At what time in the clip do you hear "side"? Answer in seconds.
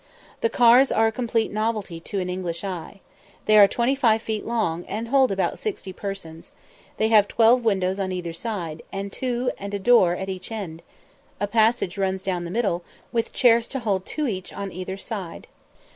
8.33-8.81, 14.97-15.45